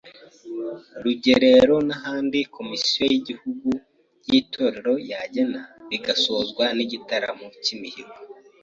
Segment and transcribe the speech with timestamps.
[1.03, 3.69] rugerero n’ahandi Komisiyo y’Igihugu
[4.29, 8.15] y’Itorero yagena bigasozwa n’igitaramo cy’imihigo.